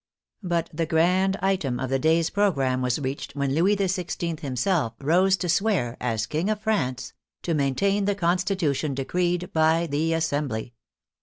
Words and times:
But 0.41 0.67
the 0.73 0.87
grand 0.87 1.37
item 1.43 1.79
of 1.79 1.91
the 1.91 1.99
day's 1.99 2.31
pro 2.31 2.51
gramme 2.51 2.81
was 2.81 2.97
reached 2.97 3.35
when 3.35 3.53
Louis 3.53 3.75
XVI. 3.75 4.39
himself 4.39 4.93
rose 4.99 5.37
to 5.37 5.47
swear, 5.47 5.95
as 6.01 6.25
King 6.25 6.49
of 6.49 6.59
France, 6.61 7.13
to 7.43 7.53
maintain 7.53 8.05
the 8.05 8.15
constitution 8.15 8.95
de 8.95 9.05
creed 9.05 9.51
by 9.53 9.85
the 9.85 10.13
Assembly. 10.13 10.73